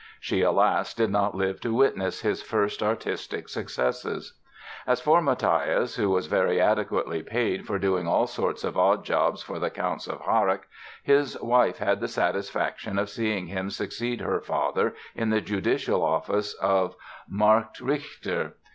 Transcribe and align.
She, 0.19 0.41
alas, 0.41 0.95
did 0.95 1.11
not 1.11 1.35
live 1.35 1.61
to 1.61 1.75
witness 1.75 2.21
his 2.21 2.41
first 2.41 2.81
artistic 2.81 3.47
successes. 3.47 4.33
As 4.87 4.99
for 4.99 5.21
Mathias, 5.21 5.95
who 5.97 6.09
was 6.09 6.25
very 6.25 6.59
adequately 6.59 7.21
paid 7.21 7.67
for 7.67 7.77
doing 7.77 8.07
all 8.07 8.25
sorts 8.25 8.63
of 8.63 8.75
odd 8.75 9.05
jobs 9.05 9.43
for 9.43 9.59
the 9.59 9.69
Counts 9.69 10.07
of 10.07 10.21
Harrach, 10.23 10.63
his 11.03 11.39
wife 11.39 11.77
had 11.77 11.99
the 11.99 12.07
satisfaction 12.07 12.97
of 12.97 13.11
seeing 13.11 13.45
him 13.45 13.69
succeed 13.69 14.21
her 14.21 14.41
father 14.41 14.95
in 15.13 15.29
the 15.29 15.39
judicial 15.39 16.03
office 16.03 16.55
of 16.55 16.95
"Marktrichter." 17.31 18.53